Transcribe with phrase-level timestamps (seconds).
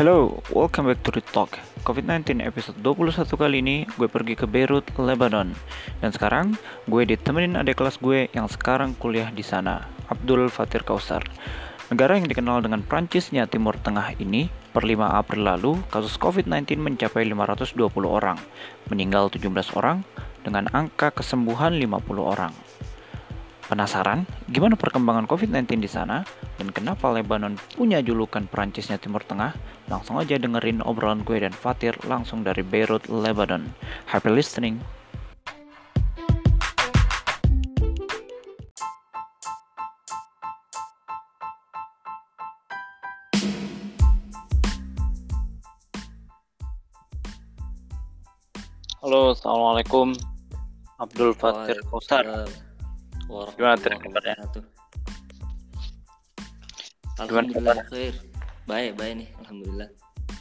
[0.00, 1.60] Hello, welcome back to the Talk.
[1.84, 5.52] COVID-19 episode 21 kali ini gue pergi ke Beirut, Lebanon.
[6.00, 6.56] Dan sekarang
[6.88, 11.20] gue ditemenin adik kelas gue yang sekarang kuliah di sana, Abdul Fatir Kausar.
[11.92, 17.28] Negara yang dikenal dengan Prancisnya Timur Tengah ini, per 5 April lalu, kasus COVID-19 mencapai
[17.28, 17.76] 520
[18.08, 18.40] orang,
[18.88, 20.00] meninggal 17 orang,
[20.40, 22.56] dengan angka kesembuhan 50 orang.
[23.70, 26.26] Penasaran gimana perkembangan COVID-19 di sana
[26.58, 29.54] dan kenapa Lebanon punya julukan Perancisnya Timur Tengah?
[29.86, 33.70] Langsung aja dengerin obrolan gue dan Fatir langsung dari Beirut, Lebanon.
[34.10, 34.82] Happy listening.
[48.98, 50.18] Halo, Assalamualaikum.
[50.98, 52.26] Abdul Fatir Kausar.
[53.54, 54.34] Gimana Ter kabarnya?
[57.20, 58.14] Alhamdulillah khair.
[58.66, 59.90] Baik, baik nih, alhamdulillah.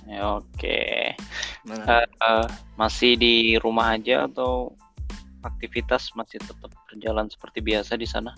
[0.09, 0.82] Ya, oke.
[1.70, 2.48] Uh, uh,
[2.80, 4.73] masih di rumah aja atau
[5.45, 8.34] aktivitas masih tetap berjalan seperti biasa di sana?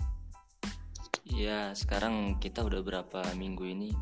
[1.32, 3.96] Iya, sekarang kita udah berapa minggu ini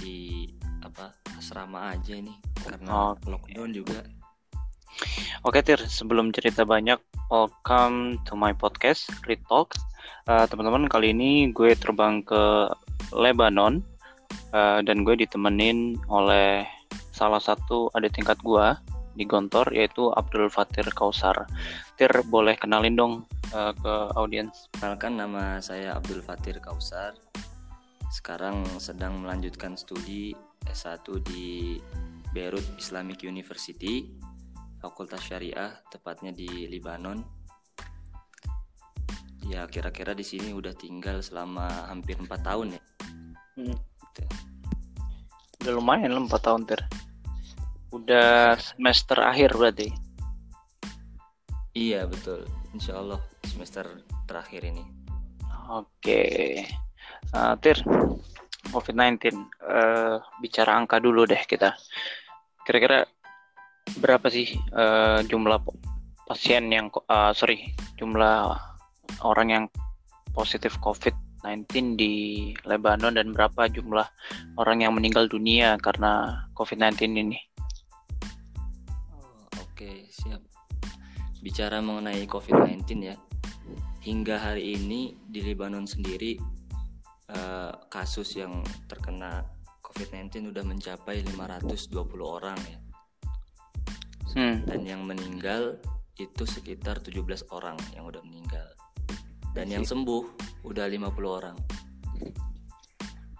[0.00, 0.48] di
[0.80, 2.32] apa asrama aja ini
[2.64, 3.28] karena okay.
[3.28, 4.00] lockdown juga.
[5.42, 7.00] Oke Tir, sebelum cerita banyak,
[7.32, 9.72] welcome to my podcast, Read Talk.
[10.28, 12.68] Uh, teman-teman, kali ini gue terbang ke
[13.16, 13.80] Lebanon
[14.52, 16.68] uh, dan gue ditemenin oleh
[17.10, 18.66] salah satu adik tingkat gue
[19.16, 21.48] di Gontor, yaitu Abdul Fatir Kausar.
[21.96, 23.14] Tir, boleh kenalin dong
[23.56, 24.68] uh, ke audiens.
[24.76, 27.16] Kenalkan nama saya Abdul Fatir Kausar.
[28.12, 30.36] Sekarang sedang melanjutkan studi
[30.68, 31.80] S1 di
[32.32, 34.08] Beirut Islamic University
[34.82, 37.22] Fakultas Syariah, tepatnya di Libanon.
[39.46, 42.82] Ya kira-kira di sini udah tinggal selama hampir empat tahun ya.
[43.62, 43.78] Hmm.
[43.78, 44.22] Gitu.
[45.62, 46.82] Udah lumayan lah empat tahun ter.
[47.94, 49.94] Udah semester akhir berarti.
[51.78, 52.44] Iya betul,
[52.74, 53.86] Insya Allah semester
[54.26, 54.82] terakhir ini.
[55.70, 56.58] Oke,
[57.32, 57.78] uh, Tir,
[58.74, 59.30] COVID-19,
[59.62, 61.72] uh, bicara angka dulu deh kita.
[62.66, 63.06] Kira-kira
[64.00, 65.60] berapa sih uh, jumlah
[66.24, 68.56] pasien yang uh, sorry jumlah
[69.20, 69.64] orang yang
[70.32, 72.14] positif COVID-19 di
[72.64, 74.08] Lebanon dan berapa jumlah
[74.56, 77.38] orang yang meninggal dunia karena COVID-19 ini?
[79.12, 80.40] Oh, Oke siap.
[81.42, 83.18] Bicara mengenai COVID-19 ya,
[84.00, 86.38] hingga hari ini di Lebanon sendiri
[87.28, 89.44] uh, kasus yang terkena
[89.84, 91.92] COVID-19 sudah mencapai 520
[92.22, 92.81] orang ya
[94.36, 94.68] hmm.
[94.68, 95.76] dan yang meninggal
[96.20, 98.66] itu sekitar 17 orang yang udah meninggal
[99.52, 100.24] dan yang sembuh
[100.64, 101.56] udah 50 orang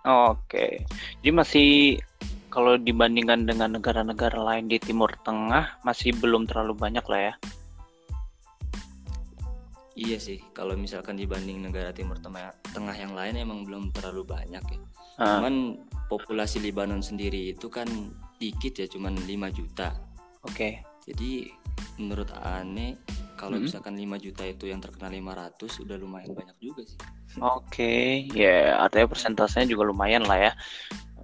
[0.05, 0.67] oke
[1.21, 2.01] jadi masih
[2.53, 7.35] kalau dibandingkan dengan negara-negara lain di Timur Tengah masih belum terlalu banyak lah ya
[9.93, 14.65] Iya sih, kalau misalkan dibanding negara Timur Tengah, Tengah yang lain emang belum terlalu banyak
[14.65, 14.81] ya.
[15.21, 15.37] Uh.
[15.37, 15.55] Cuman
[16.09, 17.85] populasi Libanon sendiri itu kan
[18.41, 19.93] dikit ya, cuman 5 juta.
[20.43, 20.55] Oke.
[20.55, 21.51] Okay jadi
[21.99, 22.99] menurut Ane
[23.35, 23.67] kalau hmm.
[23.67, 26.99] misalkan 5 juta itu yang terkena 500 udah lumayan banyak juga sih
[27.43, 28.31] oke okay.
[28.31, 30.53] ya yeah, artinya persentasenya juga lumayan lah ya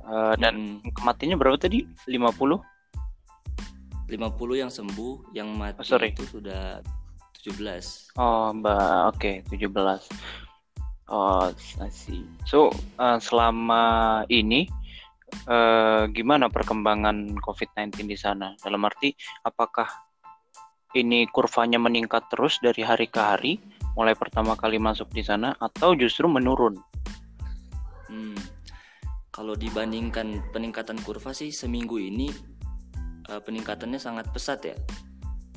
[0.03, 0.91] uh, dan hmm.
[0.99, 2.59] kematiannya berapa tadi 50
[4.09, 6.11] 50 yang sembuh yang mati oh, sorry.
[6.11, 6.83] itu sudah
[7.39, 9.71] 17 oh mbak oke okay, 17
[11.15, 14.67] oh I see so uh, selama ini
[15.29, 18.55] eh, gimana perkembangan COVID-19 di sana?
[18.59, 19.13] Dalam arti,
[19.45, 19.89] apakah
[20.97, 23.53] ini kurvanya meningkat terus dari hari ke hari,
[23.93, 26.81] mulai pertama kali masuk di sana, atau justru menurun?
[28.09, 28.39] Hmm,
[29.29, 32.33] kalau dibandingkan peningkatan kurva sih seminggu ini
[33.29, 34.77] uh, peningkatannya sangat pesat ya.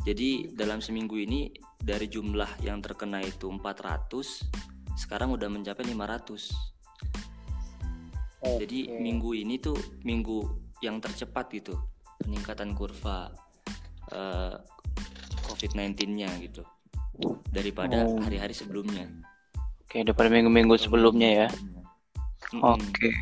[0.02, 6.81] Jadi dalam seminggu ini dari jumlah yang terkena itu 400, sekarang udah mencapai 500
[8.42, 8.66] Okay.
[8.66, 10.50] Jadi minggu ini tuh minggu
[10.82, 11.78] yang tercepat gitu
[12.26, 13.30] peningkatan kurva
[14.14, 14.58] uh,
[15.46, 16.66] COVID-19-nya gitu
[17.54, 18.18] daripada oh.
[18.18, 19.06] hari-hari sebelumnya.
[19.86, 21.48] Oke, okay, daripada minggu-minggu sebelumnya ya.
[21.54, 22.62] Mm-hmm.
[22.66, 22.82] Oke.
[22.98, 23.14] Okay.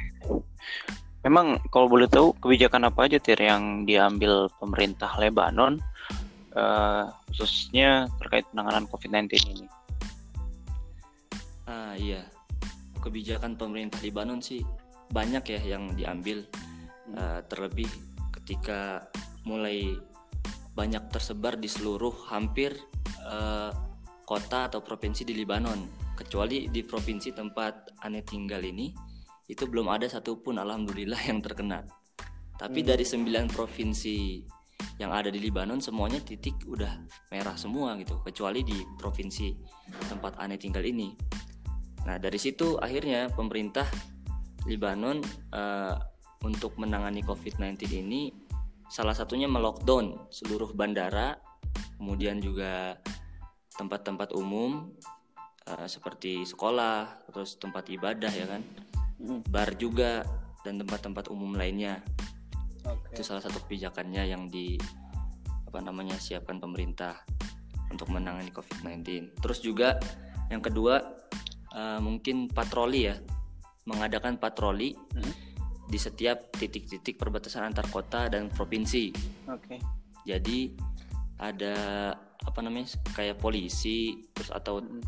[1.27, 5.83] Memang kalau boleh tahu kebijakan apa aja Tir yang diambil pemerintah Lebanon
[6.55, 9.67] uh, khususnya terkait penanganan COVID-19 ini?
[11.67, 12.23] Ah iya,
[13.03, 14.63] kebijakan pemerintah Lebanon sih
[15.09, 16.45] banyak ya yang diambil
[17.17, 17.89] uh, terlebih
[18.39, 19.09] ketika
[19.45, 19.97] mulai
[20.77, 22.77] banyak tersebar di seluruh hampir
[23.25, 23.73] uh,
[24.23, 26.09] kota atau provinsi di Libanon.
[26.13, 28.91] Kecuali di provinsi tempat aneh tinggal ini
[29.49, 31.81] itu belum ada satupun alhamdulillah yang terkena.
[32.59, 34.43] Tapi dari sembilan provinsi
[34.99, 36.91] yang ada di Libanon semuanya titik udah
[37.31, 39.55] merah semua gitu, kecuali di provinsi
[40.11, 41.15] tempat Ane tinggal ini.
[42.03, 43.87] Nah dari situ akhirnya pemerintah
[44.69, 45.19] Libanon
[45.51, 45.97] uh,
[46.45, 48.31] untuk menangani COVID-19 ini
[48.85, 51.37] salah satunya melockdown seluruh bandara,
[51.97, 52.97] kemudian juga
[53.75, 54.93] tempat-tempat umum
[55.67, 58.61] uh, seperti sekolah, terus tempat ibadah ya kan,
[59.19, 59.49] hmm.
[59.49, 60.23] bar juga
[60.63, 62.03] dan tempat-tempat umum lainnya
[62.83, 63.19] okay.
[63.19, 64.75] itu salah satu kebijakannya yang di
[65.69, 67.21] apa namanya siapkan pemerintah
[67.93, 69.97] untuk menangani COVID-19 terus juga
[70.49, 71.01] yang kedua
[71.73, 73.15] uh, mungkin patroli ya
[73.87, 75.33] mengadakan patroli hmm?
[75.89, 79.13] di setiap titik-titik perbatasan antar kota dan provinsi.
[79.49, 79.77] Oke.
[79.77, 79.79] Okay.
[80.27, 80.75] Jadi
[81.39, 81.75] ada
[82.39, 85.03] apa namanya kayak polisi terus atau hmm.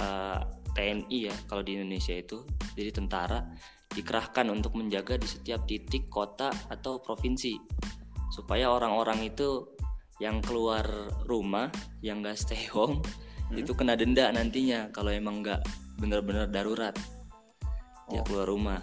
[0.00, 0.40] uh, eh,
[0.72, 3.44] TNI ya kalau di Indonesia itu jadi tentara
[3.92, 7.60] dikerahkan untuk menjaga di setiap titik kota atau provinsi
[8.32, 9.68] supaya orang-orang itu
[10.16, 10.84] yang keluar
[11.28, 11.68] rumah
[12.00, 13.04] yang gak stay home
[13.52, 13.60] hmm.
[13.60, 15.60] itu kena denda nantinya kalau emang nggak
[16.00, 16.96] benar-benar darurat
[18.18, 18.22] ya.
[18.26, 18.80] keluar rumah.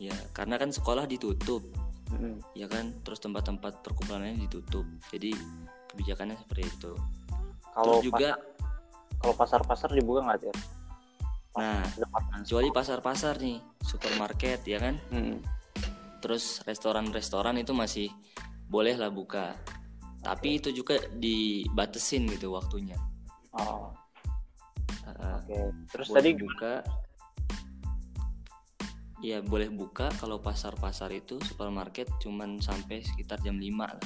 [0.00, 1.62] Ya karena kan sekolah ditutup.
[2.06, 2.38] Hmm.
[2.54, 2.94] ya kan?
[3.02, 4.86] Terus tempat-tempat perkumpulannya ditutup.
[5.10, 5.34] Jadi
[5.90, 6.92] kebijakannya seperti itu.
[7.74, 8.30] Kalau terus juga
[9.20, 10.54] kalau pasar-pasar dibuka nggak ya
[11.56, 11.80] nah
[12.44, 15.00] kecuali pasar-pasar nih supermarket ya kan?
[15.08, 15.40] Hmm.
[16.20, 18.10] terus restoran-restoran itu masih
[18.66, 19.54] boleh lah buka.
[20.26, 22.98] Tapi itu juga dibatesin gitu waktunya.
[23.54, 23.94] Oh.
[25.06, 25.46] Uh, oke.
[25.46, 25.64] Okay.
[25.94, 26.82] terus tadi buka
[29.26, 33.98] ya boleh buka kalau pasar-pasar itu supermarket cuman sampai sekitar jam 5 lah.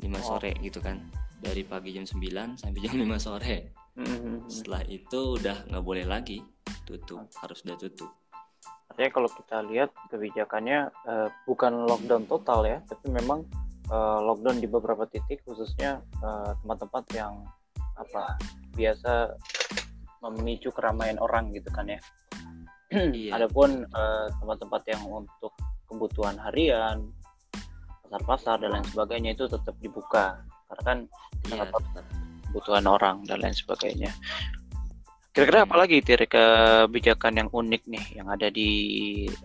[0.00, 0.20] 5 oh.
[0.24, 1.04] sore gitu kan.
[1.38, 3.56] Dari pagi jam 9 sampai jam 5 sore.
[3.98, 4.46] Hmm.
[4.46, 6.40] setelah itu udah nggak boleh lagi.
[6.86, 8.08] Tutup harus udah tutup.
[8.88, 13.42] Artinya kalau kita lihat kebijakannya uh, bukan lockdown total ya tapi memang
[13.90, 17.34] uh, lockdown di beberapa titik khususnya eh, tempat-tempat uh, yang
[17.98, 18.38] apa
[18.78, 19.34] biasa
[20.22, 21.98] memicu keramaian orang gitu kan ya
[22.92, 23.36] iya.
[23.36, 23.84] adapun
[24.40, 25.52] tempat-tempat uh, yang untuk
[25.88, 27.12] kebutuhan harian
[28.08, 30.98] pasar-pasar dan lain sebagainya itu tetap dibuka karena kan
[31.48, 31.64] iya,
[32.48, 34.08] kebutuhan orang dan lain sebagainya.
[35.36, 38.70] Kira-kira apa lagi tir kebijakan yang unik nih yang ada di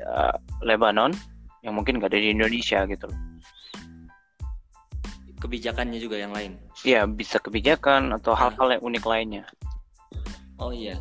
[0.01, 1.11] uh, Lebanon
[1.61, 3.19] yang mungkin nggak ada di Indonesia gitu loh?
[5.43, 6.55] Kebijakannya juga yang lain?
[6.87, 9.43] Iya bisa kebijakan atau hal-hal yang unik lainnya.
[10.55, 10.95] Oh iya,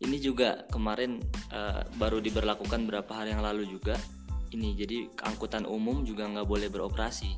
[0.00, 1.20] ini juga kemarin
[1.52, 3.96] uh, baru diberlakukan berapa hari yang lalu juga.
[4.50, 7.30] Ini jadi angkutan umum juga nggak boleh beroperasi.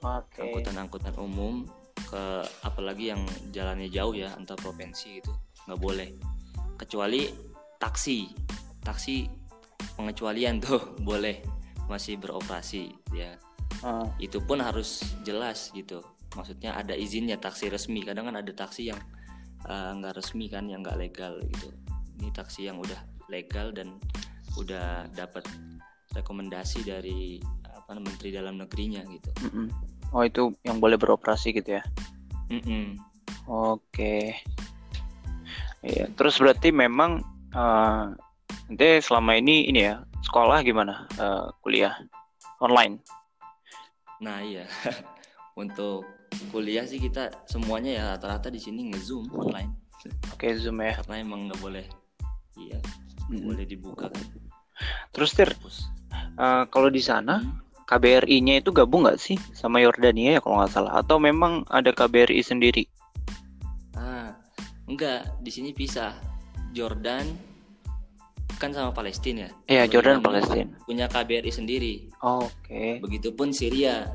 [0.00, 0.48] Okay.
[0.48, 1.68] Angkutan-angkutan umum
[2.10, 2.24] ke
[2.66, 3.22] apalagi yang
[3.54, 5.32] jalannya jauh ya antar provinsi gitu
[5.68, 6.08] nggak boleh
[6.74, 7.30] kecuali
[7.78, 8.26] taksi
[8.82, 9.28] taksi
[9.94, 11.38] pengecualian tuh boleh
[11.86, 13.38] masih beroperasi ya
[13.86, 14.06] uh.
[14.18, 16.02] itu pun harus jelas gitu
[16.34, 18.98] maksudnya ada izinnya taksi resmi kadang kan ada taksi yang
[19.66, 21.74] uh, nggak resmi kan yang nggak legal gitu
[22.20, 23.96] ini taksi yang udah legal dan
[24.56, 25.44] udah dapat
[26.12, 29.68] rekomendasi dari apa menteri dalam negerinya gitu mm -mm.
[30.10, 31.82] Oh itu yang boleh beroperasi gitu ya?
[32.50, 32.86] Mm -mm.
[33.46, 34.34] Oke.
[35.86, 36.10] Iya.
[36.18, 37.22] Terus berarti memang
[37.54, 38.10] uh,
[38.66, 41.94] nanti selama ini ini ya sekolah gimana uh, kuliah
[42.58, 42.98] online?
[44.18, 44.66] Nah iya.
[45.62, 46.06] Untuk
[46.50, 49.70] kuliah sih kita semuanya ya rata-rata di sini ngezoom online.
[50.32, 50.96] Oke zoom ya.
[51.02, 51.86] Karena emang nggak boleh.
[52.56, 52.78] Iya.
[53.30, 53.40] Mm -hmm.
[53.46, 54.24] boleh dibuka kan.
[55.12, 55.50] Terus tir,
[56.40, 60.70] uh, kalau di sana hmm KBRI-nya itu gabung nggak sih sama Yordania ya kalau nggak
[60.70, 62.86] salah atau memang ada KBRI sendiri?
[63.98, 64.38] Ah,
[64.86, 66.14] enggak, di sini pisah.
[66.70, 67.26] Jordan
[68.62, 69.50] kan sama Palestina ya.
[69.66, 70.70] Iya, Jordan Palestina.
[70.86, 72.14] Punya KBRI sendiri.
[72.22, 72.70] Oh, Oke.
[72.70, 72.90] Okay.
[73.02, 74.06] Begitupun Syria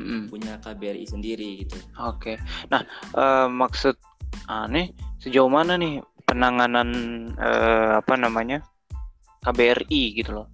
[0.00, 0.24] mm.
[0.32, 1.76] punya KBRI sendiri gitu.
[2.00, 2.34] Oke.
[2.34, 2.36] Okay.
[2.72, 3.94] Nah, uh, maksud
[4.48, 6.88] aneh sejauh mana nih penanganan
[7.36, 8.64] uh, apa namanya
[9.44, 10.48] KBRI gitu loh?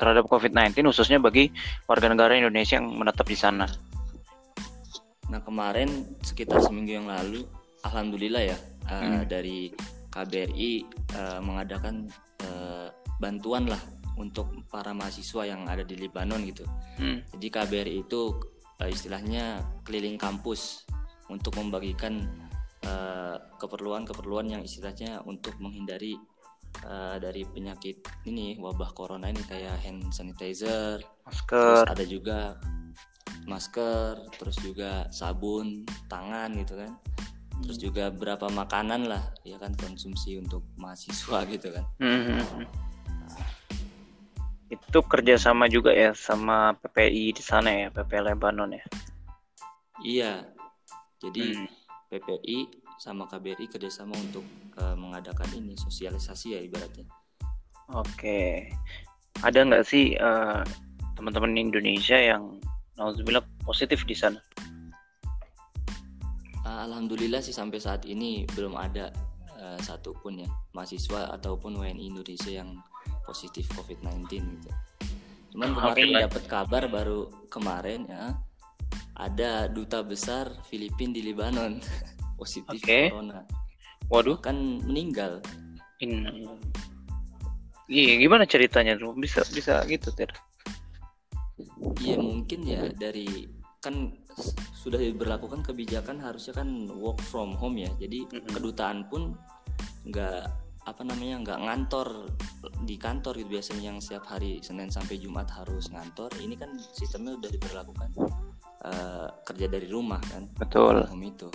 [0.00, 1.52] terhadap COVID-19 khususnya bagi
[1.84, 3.68] warga negara Indonesia yang menetap di sana.
[5.28, 7.44] Nah kemarin sekitar seminggu yang lalu,
[7.84, 9.28] alhamdulillah ya uh, hmm.
[9.28, 9.68] dari
[10.08, 10.72] KBRI
[11.20, 12.08] uh, mengadakan
[12.48, 12.88] uh,
[13.20, 13.78] bantuan lah
[14.20, 16.68] untuk para mahasiswa yang ada di Lebanon gitu.
[17.00, 17.24] Hmm.
[17.32, 18.36] Jadi KBRI itu
[18.76, 20.84] uh, istilahnya keliling kampus
[21.32, 22.28] untuk membagikan
[23.60, 26.16] keperluan-keperluan uh, yang istilahnya untuk menghindari
[26.88, 32.38] uh, dari penyakit ini wabah corona ini kayak hand sanitizer, masker, terus ada juga
[33.44, 36.96] masker, terus juga sabun tangan gitu kan,
[37.64, 37.84] terus hmm.
[37.84, 41.84] juga berapa makanan lah ya kan konsumsi untuk mahasiswa gitu kan.
[42.00, 42.64] Hmm.
[44.70, 48.84] Itu kerjasama juga ya sama PPI di sana ya, PPI Lebanon ya.
[50.00, 50.32] Iya.
[51.20, 51.68] Jadi Hmm.
[52.10, 52.58] PPI
[52.98, 54.42] sama KBRI kerjasama untuk
[54.80, 57.06] eh, mengadakan ini sosialisasi ya ibaratnya.
[57.92, 58.70] Oke.
[59.42, 60.60] Ada nggak sih eh,
[61.16, 62.58] teman-teman Indonesia yang
[62.96, 64.40] nauzubillah positif di sana?
[66.64, 69.12] Ah, Alhamdulillah sih sampai saat ini belum ada
[69.56, 72.76] eh, satupun ya mahasiswa ataupun WNI Indonesia yang
[73.30, 74.70] positif COVID-19 gitu.
[75.54, 76.22] Cuman kemarin Alhamdulillah.
[76.26, 78.34] dapat kabar baru kemarin ya
[79.14, 81.78] ada duta besar Filipina di Lebanon
[82.40, 83.14] positif Oke.
[83.14, 83.46] corona.
[84.10, 85.38] Waduh, Kan meninggal.
[86.02, 86.48] ini.
[87.86, 89.12] Iya, gimana ceritanya tuh?
[89.14, 90.30] Bisa bisa gitu, Tir.
[92.00, 93.44] Iya mungkin ya dari
[93.84, 94.16] kan
[94.72, 97.90] sudah diberlakukan kebijakan harusnya kan work from home ya.
[98.00, 98.48] Jadi Mm-mm.
[98.56, 99.36] kedutaan pun
[100.08, 100.48] nggak
[100.88, 102.08] apa namanya nggak ngantor
[102.88, 106.32] di kantor gitu biasanya yang setiap hari Senin sampai Jumat harus ngantor.
[106.40, 108.10] Ini kan sistemnya udah diberlakukan
[108.88, 111.04] eh, kerja dari rumah kan Betul.
[111.04, 111.48] home itu.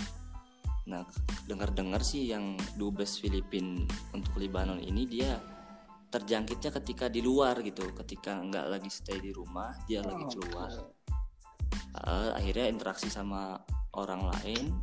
[0.86, 1.01] Nah
[1.50, 5.41] dengar-dengar sih yang dubes Filipin untuk Lebanon ini dia
[6.13, 10.70] terjangkitnya ketika di luar gitu, ketika nggak lagi stay di rumah dia lagi keluar.
[11.96, 13.58] Eh, akhirnya interaksi sama
[13.98, 14.75] orang lain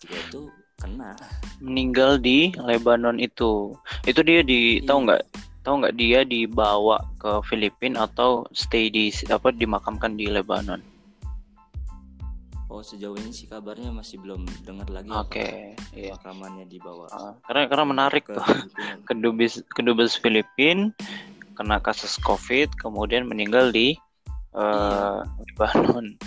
[0.00, 0.42] juga itu
[0.76, 1.14] kena.
[1.58, 3.74] Meninggal di Lebanon itu.
[4.04, 4.86] Itu dia di Iya.
[4.88, 5.22] tahu nggak?
[5.64, 10.82] Tahu nggak dia dibawa ke Filipina atau stay di apa dimakamkan di Lebanon?
[12.68, 16.10] Oh sejauh ini sih kabarnya masih belum dengar lagi Oke, apakah iya.
[16.18, 18.42] pemakamannya dibawa Ah, karena karena menarik ke tuh.
[18.42, 18.98] Filipina.
[19.08, 20.90] kedubes kedubes Filipin
[21.54, 23.94] kena kasus COVID kemudian meninggal di
[24.52, 26.18] eh, Lebanon.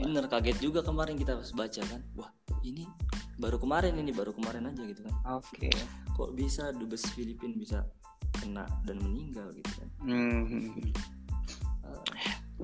[0.00, 2.00] Bener kaget juga kemarin kita pas baca kan.
[2.18, 2.30] Wah
[2.64, 2.88] ini
[3.38, 5.14] baru kemarin ini baru kemarin aja gitu kan.
[5.38, 5.70] Oke.
[6.14, 7.84] Kok bisa dubes Filipin bisa
[8.34, 9.88] kena dan meninggal gitu kan.
[10.02, 10.70] Hmm.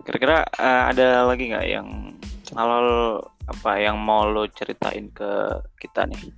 [0.02, 1.88] Kira-kira eh, ada lagi nggak yang
[2.54, 2.70] hal
[3.50, 5.30] apa yang mau lo ceritain ke
[5.78, 6.30] kita nih?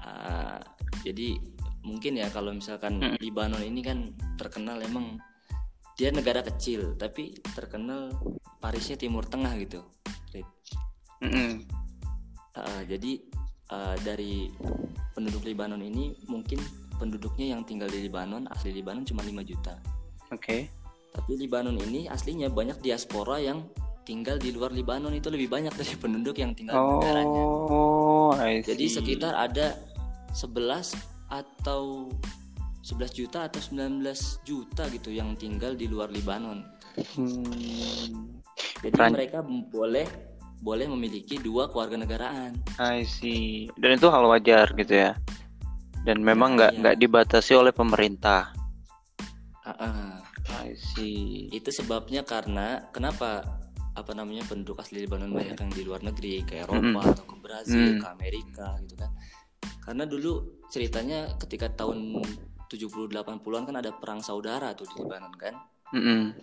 [0.00, 0.60] Ah,
[1.04, 1.36] jadi
[1.84, 3.16] mungkin ya kalau misalkan Mm.
[3.20, 5.16] Libanon ini kan terkenal emang
[5.98, 8.14] dia negara kecil tapi terkenal
[8.62, 9.82] Parisnya Timur Tengah gitu.
[10.30, 10.46] Rit.
[11.26, 11.66] Mm-mm.
[12.54, 13.18] Ah, jadi
[13.74, 14.46] ah, dari
[15.10, 16.62] penduduk Libanon ini mungkin
[17.02, 19.74] penduduknya yang tinggal di Libanon asli Libanon cuma 5 juta.
[20.30, 20.70] Oke.
[21.10, 23.66] Tapi Libanon ini aslinya banyak diaspora yang
[24.06, 27.42] tinggal di luar Libanon itu lebih banyak dari penduduk yang tinggal di negaranya.
[27.42, 29.74] Oh, Jadi sekitar ada
[30.30, 30.94] 11
[31.28, 32.06] atau
[32.88, 34.00] 11 juta atau 19
[34.48, 36.64] juta gitu yang tinggal di luar Libanon.
[36.96, 38.40] Hmm,
[38.80, 39.12] Jadi Keren.
[39.12, 40.08] mereka boleh
[40.58, 42.56] boleh memiliki dua keluarga negaraan.
[42.80, 43.68] I see.
[43.76, 45.12] Dan itu hal wajar gitu ya.
[46.02, 46.80] Dan memang nggak iya.
[46.80, 48.56] nggak dibatasi oleh pemerintah.
[50.64, 51.52] I see.
[51.52, 53.60] Itu sebabnya karena kenapa
[53.92, 57.12] apa namanya penduduk asli Libanon banyak yang di luar negeri ke Eropa Mm-mm.
[57.12, 58.00] atau ke Brazil, Mm.
[58.00, 59.10] ke Amerika gitu kan.
[59.82, 62.22] Karena dulu ceritanya ketika tahun
[62.68, 65.56] 70 80-an kan ada perang saudara tuh di Libanon kan.
[65.96, 66.36] Mm-mm.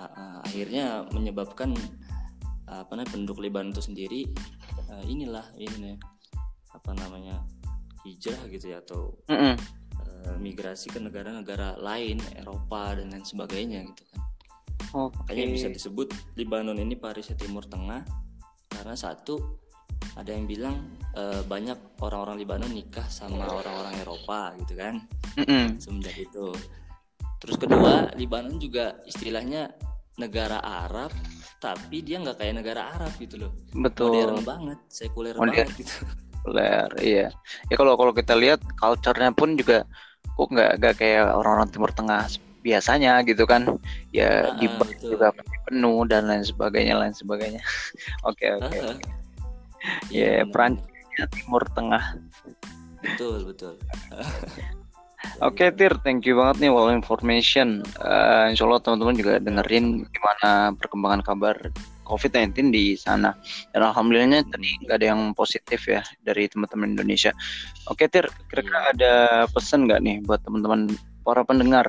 [0.00, 1.76] Ah, ah, akhirnya menyebabkan
[2.64, 4.20] ah, apa namanya penduduk Lebanon itu sendiri
[4.88, 6.00] ah, inilah ini
[6.72, 7.44] apa namanya
[8.04, 9.54] hijrah gitu ya atau Mm-mm.
[10.06, 14.22] eh, migrasi ke negara-negara lain Eropa dan lain sebagainya gitu kan
[14.96, 15.20] Oke.
[15.20, 16.08] makanya bisa disebut
[16.38, 18.08] Lebanon ini Parisnya Timur Tengah
[18.72, 19.67] karena satu
[20.18, 20.76] ada yang bilang
[21.14, 24.94] eh, banyak orang-orang Lebanon nikah sama orang-orang Eropa gitu kan
[25.38, 25.78] Mm-mm.
[25.78, 26.54] semenjak itu.
[27.38, 29.70] Terus kedua, Libanon juga istilahnya
[30.18, 31.14] negara Arab,
[31.62, 33.52] tapi dia nggak kayak negara Arab gitu loh.
[33.70, 34.10] Betul.
[34.10, 35.54] Modern banget, sekuler Modern.
[35.54, 35.94] banget gitu.
[36.42, 37.26] Populer, iya.
[37.70, 39.86] Ya kalau kalau kita lihat culture-nya pun juga
[40.34, 42.26] kok nggak nggak kayak orang-orang Timur Tengah
[42.66, 43.78] biasanya gitu kan.
[44.10, 45.30] Ya Ah, di ah, juga
[45.70, 47.62] penuh dan lain sebagainya lain sebagainya.
[48.28, 48.66] Oke oke.
[48.74, 49.17] Heeh.
[50.10, 52.04] Ya, benar, Prancisnya Timur Tengah.
[52.98, 53.74] betul betul.
[55.38, 57.82] Oke Tir, thank you banget nih all information.
[58.02, 61.54] Eh, insya Allah teman-teman juga dengerin gimana perkembangan kabar
[62.06, 63.34] COVID-19 di sana.
[63.70, 67.30] Dan alhamdulillahnya tadi nggak ada yang positif ya dari teman-teman Indonesia.
[67.90, 68.90] Oke Tir, kira-kira Iya.
[68.94, 69.12] ada
[69.50, 70.90] pesan nggak nih buat teman-teman
[71.22, 71.86] para pendengar?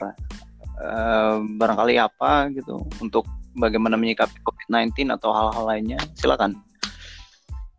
[0.80, 3.26] Eh, barangkali apa gitu untuk
[3.58, 6.00] bagaimana menyikapi COVID-19 atau hal-hal lainnya?
[6.14, 6.54] Silakan.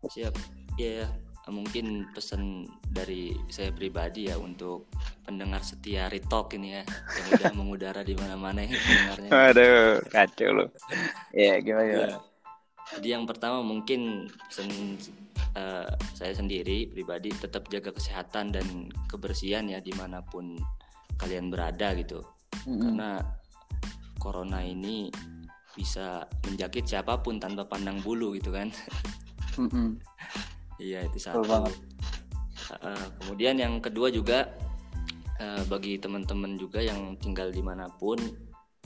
[0.09, 0.33] Siap.
[0.79, 1.05] Ya,
[1.49, 4.89] mungkin pesan dari saya pribadi ya untuk
[5.25, 9.29] pendengar setia Retalk ini ya yang udah mengudara di mana-mana ya pendengarnya.
[9.29, 10.69] Aduh, kacau loh.
[11.33, 11.85] Ya, gimana?
[11.89, 12.09] gimana?
[12.15, 12.19] Ya.
[12.97, 14.67] Jadi yang pertama mungkin pesan
[15.55, 20.59] eh, saya sendiri pribadi tetap jaga kesehatan dan kebersihan ya di mana pun
[21.17, 22.25] kalian berada gitu.
[22.67, 22.81] Mm-mm.
[22.83, 23.11] Karena
[24.19, 25.09] corona ini
[25.71, 28.67] bisa menjakit siapa pun tanpa pandang bulu gitu kan
[30.79, 31.43] iya itu satu.
[32.71, 34.47] Uh, kemudian yang kedua juga
[35.41, 38.15] uh, bagi teman-teman juga yang tinggal di mana pun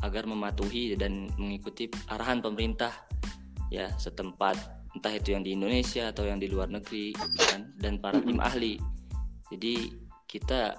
[0.02, 2.92] agar mematuhi dan mengikuti arahan pemerintah
[3.70, 4.58] ya setempat.
[4.96, 7.12] Entah itu yang di Indonesia atau yang di luar negeri
[7.52, 7.76] kan?
[7.76, 8.80] Dan para tim ahli.
[9.52, 9.92] Jadi
[10.26, 10.74] kita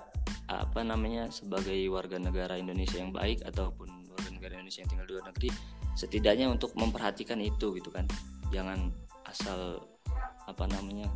[0.50, 5.14] apa namanya sebagai warga negara Indonesia yang baik ataupun warga negara Indonesia yang tinggal di
[5.14, 5.50] luar negeri
[5.96, 8.08] setidaknya untuk memperhatikan itu gitu kan?
[8.50, 8.90] Jangan
[9.30, 9.82] asal
[10.46, 11.10] apa namanya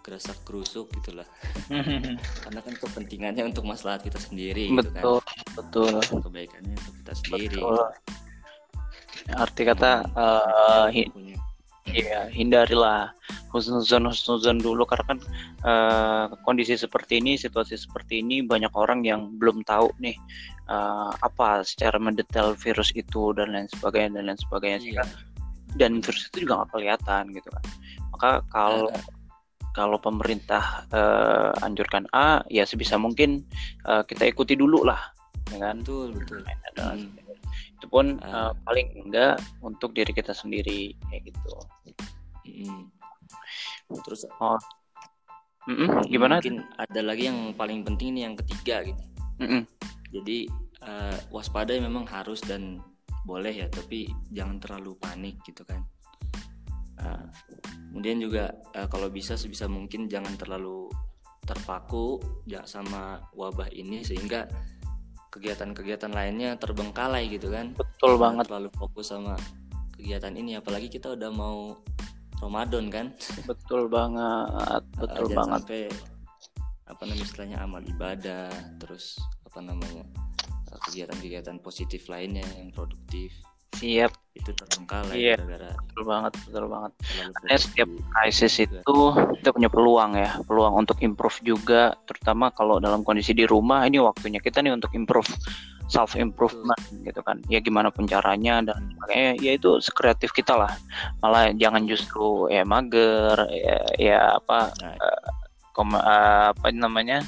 [0.00, 1.28] gerasak gerusuk gitulah
[2.46, 5.54] karena kan kepentingannya untuk masalah kita sendiri betul gitu kan.
[5.58, 7.88] betul kebaikannya untuk kita sendiri betul.
[9.36, 10.88] arti kata uh,
[11.90, 13.10] Iya, hindarilah
[13.50, 15.18] husnuzon husnuzon dulu karena kan
[15.66, 20.14] uh, kondisi seperti ini, situasi seperti ini banyak orang yang belum tahu nih
[20.70, 25.02] uh, apa secara mendetail virus itu dan lain sebagainya dan lain sebagainya iya.
[25.76, 27.64] Dan virus itu juga nggak kelihatan gitu kan.
[28.14, 29.04] Maka kalau uh.
[29.70, 33.46] kalau pemerintah uh, anjurkan A, ya sebisa mungkin
[33.86, 34.98] uh, kita ikuti dulu lah,
[35.54, 35.82] ya kan?
[35.82, 36.42] Betul betul.
[36.74, 37.30] Hmm
[37.80, 41.54] itu pun uh, uh, paling enggak untuk diri kita sendiri kayak gitu
[42.44, 42.84] mm.
[44.04, 44.60] terus oh
[45.64, 49.04] mm -mm, gimana mungkin ada lagi yang paling penting ini yang ketiga gitu
[49.40, 49.62] mm -mm.
[50.12, 50.38] jadi
[50.84, 52.84] uh, waspada memang harus dan
[53.24, 55.84] boleh ya tapi jangan terlalu panik gitu kan.
[57.00, 57.24] Uh,
[57.90, 60.92] kemudian juga uh, kalau bisa sebisa mungkin jangan terlalu
[61.48, 64.44] terpaku ya sama wabah ini sehingga
[65.32, 67.72] kegiatan-kegiatan lainnya terbengkalai gitu kan.
[67.74, 68.50] Betul banget.
[68.50, 69.34] terlalu fokus sama
[69.96, 71.76] kegiatan ini apalagi kita udah mau
[72.40, 73.06] Ramadan kan.
[73.50, 75.60] Betul banget betul uh, banget.
[75.60, 75.82] sampai
[76.90, 78.50] apa namanya istilahnya amal ibadah
[78.82, 79.14] terus
[79.46, 80.02] apa namanya
[80.78, 83.34] kegiatan-kegiatan positif lainnya yang produktif.
[83.78, 84.12] Siap.
[84.34, 85.34] Itu terbengkalai iya.
[85.38, 86.92] gara-gara betul banget betul banget.
[87.34, 88.96] karena setiap krisis itu
[89.42, 93.98] kita punya peluang ya peluang untuk improve juga terutama kalau dalam kondisi di rumah ini
[93.98, 95.28] waktunya kita nih untuk improve
[95.90, 97.42] self improvement gitu kan.
[97.50, 100.70] Ya gimana pun caranya dan makanya ya itu sekreatif kita lah.
[101.18, 105.22] Malah jangan justru ya mager ya, ya apa nah, uh,
[105.74, 107.26] kom, uh, apa namanya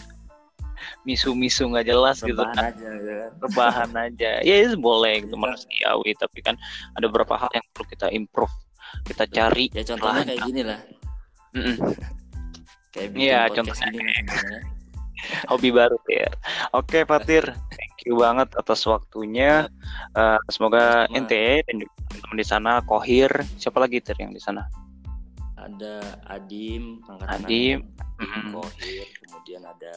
[1.02, 2.72] misu-misu nggak jelas gitu kan.
[2.72, 3.14] aja, ya.
[3.26, 3.30] Kan?
[3.42, 4.32] rebahan aja.
[4.42, 6.54] Ya itu boleh gitu manusiawi tapi kan
[6.94, 8.54] ada beberapa hal yang perlu kita improve
[9.08, 10.80] kita cari ya contohnya kayak gini lah.
[11.52, 11.76] Mm -mm.
[12.92, 13.88] kayak iya contohnya.
[13.88, 14.12] gini,
[15.50, 16.30] hobi baru ya.
[16.76, 19.66] Oke Fatir thank you banget atas waktunya.
[20.12, 21.16] Uh, semoga Sama.
[21.18, 21.76] ente dan
[22.20, 24.68] teman di sana Kohir siapa lagi ter yang di sana?
[25.56, 27.86] Ada Adim Adim,
[28.18, 29.94] Adim Kohir kemudian ada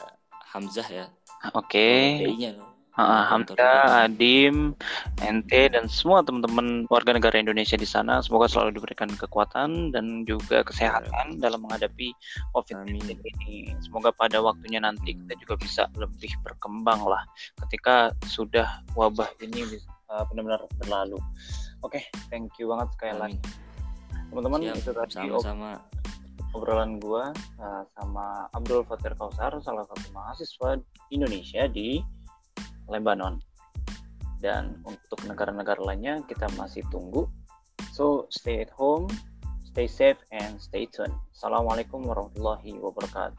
[0.55, 1.05] Hamzah ya.
[1.51, 2.23] Oke.
[2.23, 2.55] Okay.
[2.95, 4.71] Uh, Hamzah, Adim,
[5.19, 10.63] Ente dan semua teman-teman warga negara Indonesia di sana semoga selalu diberikan kekuatan dan juga
[10.63, 12.15] kesehatan dalam menghadapi
[12.55, 13.75] COVID-19 ini.
[13.83, 17.19] Semoga pada waktunya nanti kita juga bisa lebih berkembang lah
[17.67, 19.75] ketika sudah wabah ini
[20.07, 21.19] uh, benar-benar berlalu.
[21.83, 23.39] Oke, okay, thank you banget sekali lagi.
[24.31, 25.83] Teman-teman itu tadi sama-sama
[26.55, 30.79] obrolan gua uh, sama Abdul Fatir Kausar, salah satu mahasiswa
[31.11, 31.99] Indonesia di
[32.87, 33.35] Lebanon.
[34.39, 37.27] Dan untuk negara-negara lainnya kita masih tunggu.
[37.91, 39.11] So stay at home,
[39.67, 41.15] stay safe and stay tuned.
[41.35, 43.35] Assalamualaikum warahmatullahi wabarakatuh.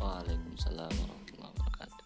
[0.00, 2.04] Waalaikumsalam warahmatullahi wabarakatuh.